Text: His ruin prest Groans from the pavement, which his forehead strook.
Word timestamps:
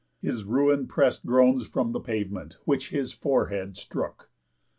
His 0.19 0.45
ruin 0.45 0.87
prest 0.87 1.27
Groans 1.27 1.67
from 1.67 1.91
the 1.91 1.99
pavement, 1.99 2.57
which 2.65 2.89
his 2.89 3.11
forehead 3.11 3.77
strook. 3.77 4.31